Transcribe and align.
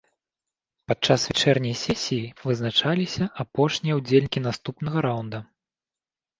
Падчас 0.91 1.25
вячэрняй 1.31 1.75
сесіі 1.83 2.33
вызначаліся 2.47 3.23
апошнія 3.45 3.93
ўдзельнікі 4.01 4.47
наступнага 4.49 4.97
раўнда. 5.11 5.37